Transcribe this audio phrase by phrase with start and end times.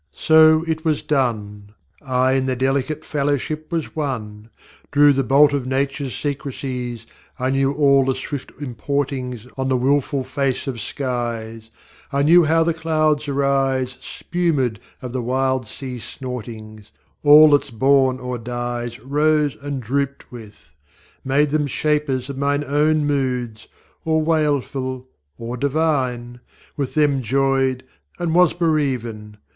[0.11, 4.49] ŌĆÖ So it was done: I in their delicate fellowship was oneŌĆö
[4.91, 7.05] Drew the bolt of NatureŌĆÖs secrecies.
[7.37, 11.69] I knew all the swift importings On the wilful face of skies;
[12.11, 16.89] I knew how the clouds arise Spum├©d of the wild sea snortings;
[17.21, 20.73] All thatŌĆÖs born or dies Rose and drooped with;
[21.23, 23.67] made them shapers Of mine own moods,
[24.03, 25.05] or wailful
[25.37, 26.39] or divine;
[26.75, 27.83] With them joyed
[28.17, 29.37] and was bereaven.